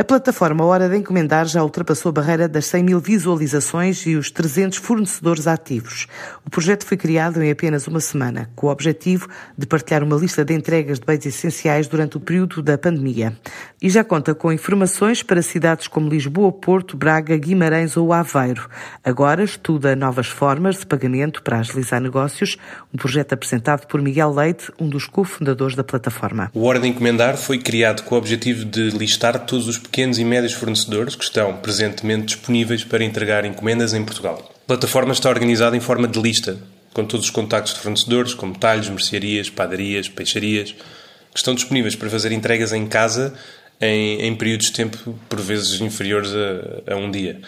[0.00, 4.30] A plataforma Hora de Encomendar já ultrapassou a barreira das 100 mil visualizações e os
[4.30, 6.06] 300 fornecedores ativos.
[6.42, 9.28] O projeto foi criado em apenas uma semana, com o objetivo
[9.58, 13.36] de partilhar uma lista de entregas de bens essenciais durante o período da pandemia.
[13.82, 18.70] E já conta com informações para cidades como Lisboa, Porto, Braga, Guimarães ou Aveiro.
[19.04, 22.56] Agora estuda novas formas de pagamento para agilizar negócios,
[22.94, 26.50] um projeto apresentado por Miguel Leite, um dos cofundadores da plataforma.
[26.54, 30.24] O Hora de Encomendar foi criado com o objetivo de listar todos os pequenos e
[30.24, 34.48] médios fornecedores que estão presentemente disponíveis para entregar encomendas em Portugal.
[34.64, 36.56] A plataforma está organizada em forma de lista,
[36.94, 42.08] com todos os contactos de fornecedores, como talhos, mercearias, padarias, peixarias, que estão disponíveis para
[42.08, 43.34] fazer entregas em casa
[43.80, 47.40] em, em períodos de tempo por vezes inferiores a, a um dia.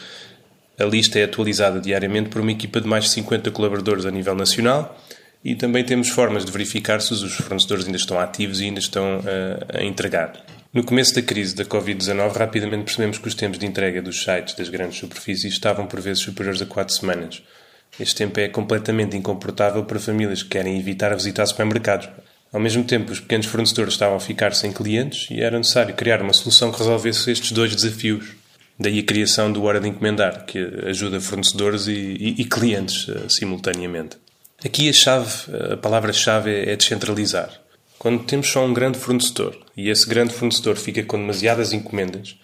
[0.77, 4.35] A lista é atualizada diariamente por uma equipa de mais de 50 colaboradores a nível
[4.35, 5.01] nacional
[5.45, 9.21] e também temos formas de verificar se os fornecedores ainda estão ativos e ainda estão
[9.21, 10.33] a, a entregar.
[10.73, 14.55] No começo da crise da Covid-19, rapidamente percebemos que os tempos de entrega dos sites
[14.55, 17.43] das grandes superfícies estavam por vezes superiores a 4 semanas.
[18.01, 22.09] Este tempo é completamente incomportável para famílias que querem evitar visitar supermercados.
[22.51, 26.23] Ao mesmo tempo, os pequenos fornecedores estavam a ficar sem clientes e era necessário criar
[26.23, 28.31] uma solução que resolvesse estes dois desafios.
[28.79, 33.29] Daí a criação do Hora de Encomendar, que ajuda fornecedores e, e, e clientes uh,
[33.29, 34.17] simultaneamente.
[34.65, 35.29] Aqui a chave,
[35.71, 37.62] a palavra-chave é, é descentralizar.
[38.03, 42.37] Quando temos só um grande fornecedor e esse grande fornecedor fica com demasiadas encomendas,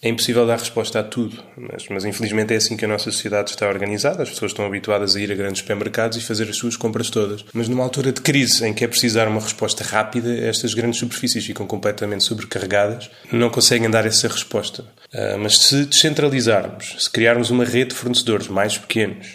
[0.00, 1.42] é impossível dar resposta a tudo.
[1.56, 4.22] Mas, mas, infelizmente é assim que a nossa sociedade está organizada.
[4.22, 7.44] As pessoas estão habituadas a ir a grandes supermercados e fazer as suas compras todas.
[7.52, 11.00] Mas numa altura de crise em que é preciso dar uma resposta rápida, estas grandes
[11.00, 14.84] superfícies ficam completamente sobrecarregadas, não conseguem dar essa resposta.
[15.12, 19.26] Uh, mas se descentralizarmos, se criarmos uma rede de fornecedores mais pequenos,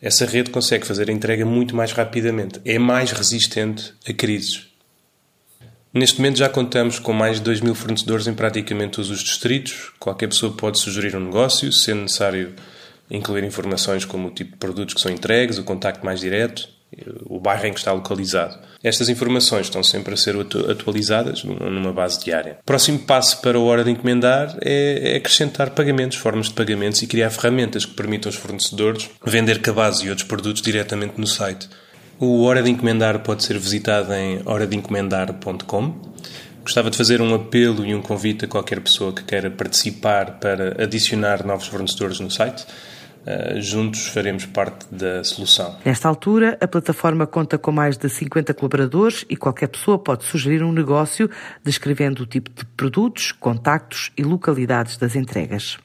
[0.00, 2.60] essa rede consegue fazer a entrega muito mais rapidamente.
[2.64, 4.75] É mais resistente a crises.
[5.96, 9.92] Neste momento já contamos com mais de 2 mil fornecedores em praticamente todos os distritos.
[9.98, 12.52] Qualquer pessoa pode sugerir um negócio, sendo necessário
[13.10, 16.68] incluir informações como o tipo de produtos que são entregues, o contacto mais direto,
[17.24, 18.58] o bairro em que está localizado.
[18.84, 20.36] Estas informações estão sempre a ser
[20.70, 22.58] atualizadas numa base diária.
[22.60, 27.00] O próximo passo para a hora de encomendar é, é acrescentar pagamentos, formas de pagamentos
[27.00, 31.70] e criar ferramentas que permitam aos fornecedores vender cabazes e outros produtos diretamente no site.
[32.18, 35.94] O Hora de Encomendar pode ser visitado em horadeencomendar.com.
[36.62, 40.82] Gostava de fazer um apelo e um convite a qualquer pessoa que queira participar para
[40.82, 42.66] adicionar novos fornecedores no site.
[43.26, 45.76] Uh, juntos faremos parte da solução.
[45.84, 50.62] Nesta altura, a plataforma conta com mais de 50 colaboradores e qualquer pessoa pode sugerir
[50.62, 51.28] um negócio
[51.62, 55.76] descrevendo o tipo de produtos, contactos e localidades das entregas.